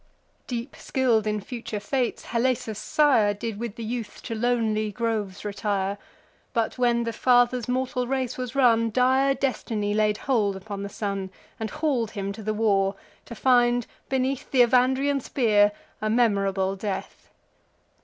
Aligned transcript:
Deep 0.47 0.75
skill'd 0.75 1.27
in 1.27 1.39
future 1.39 1.79
fates, 1.79 2.25
Halesus' 2.33 2.79
sire 2.79 3.35
Did 3.35 3.59
with 3.59 3.75
the 3.75 3.83
youth 3.83 4.23
to 4.23 4.33
lonely 4.33 4.91
groves 4.91 5.45
retire: 5.45 5.99
But, 6.53 6.79
when 6.79 7.03
the 7.03 7.13
father's 7.13 7.67
mortal 7.67 8.07
race 8.07 8.35
was 8.35 8.55
run, 8.55 8.89
Dire 8.89 9.35
destiny 9.35 9.93
laid 9.93 10.17
hold 10.17 10.55
upon 10.55 10.81
the 10.81 10.89
son, 10.89 11.29
And 11.59 11.69
haul'd 11.69 12.09
him 12.09 12.31
to 12.33 12.41
the 12.41 12.51
war, 12.51 12.95
to 13.25 13.35
find, 13.35 13.85
beneath 14.09 14.49
Th' 14.49 14.65
Evandrian 14.65 15.21
spear, 15.21 15.71
a 16.01 16.09
memorable 16.09 16.75
death. 16.75 17.29